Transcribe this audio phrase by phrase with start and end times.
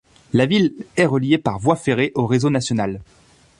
[0.33, 3.01] La ville est reliée par voie ferrée au réseau national.